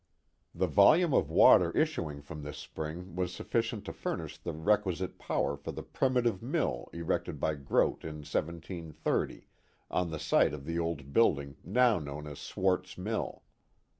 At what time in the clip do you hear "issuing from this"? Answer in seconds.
1.77-2.57